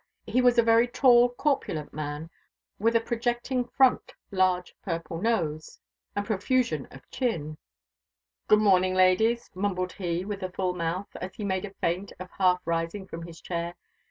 [0.25, 2.31] He was a very tall corpulent man,
[2.79, 5.79] with a projecting front, large purple nose,
[6.15, 7.59] and a profusion of chin.
[8.47, 12.31] "Good morning, ladies," mumbled he with a full mouth, as he made a feint of
[12.39, 13.75] half rising from his chair.